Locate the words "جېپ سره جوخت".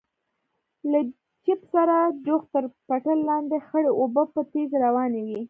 1.45-2.47